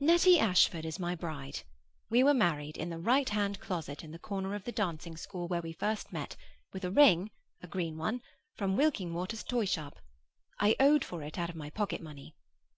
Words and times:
Nettie 0.00 0.38
Ashford 0.38 0.86
is 0.86 0.98
my 0.98 1.14
bride. 1.14 1.60
We 2.08 2.22
were 2.24 2.32
married 2.32 2.78
in 2.78 2.88
the 2.88 2.96
right 2.96 3.28
hand 3.28 3.60
closet 3.60 4.02
in 4.02 4.12
the 4.12 4.18
corner 4.18 4.54
of 4.54 4.64
the 4.64 4.72
dancing 4.72 5.14
school, 5.14 5.46
where 5.46 5.60
first 5.78 6.10
we 6.10 6.16
met, 6.18 6.36
with 6.72 6.86
a 6.86 6.90
ring 6.90 7.30
(a 7.62 7.66
green 7.66 7.98
one) 7.98 8.22
from 8.56 8.78
Wilkingwater's 8.78 9.44
toy 9.44 9.66
shop. 9.66 9.96
I 10.58 10.74
owed 10.80 11.04
for 11.04 11.22
it 11.22 11.36
out 11.38 11.50
of 11.50 11.56
my 11.56 11.68
pocket 11.68 12.00
money. 12.00 12.34